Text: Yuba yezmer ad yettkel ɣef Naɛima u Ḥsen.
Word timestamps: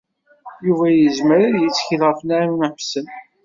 Yuba 0.65 0.85
yezmer 0.89 1.39
ad 1.51 1.55
yettkel 1.63 2.01
ɣef 2.07 2.19
Naɛima 2.23 2.67
u 2.71 2.73
Ḥsen. 2.77 3.07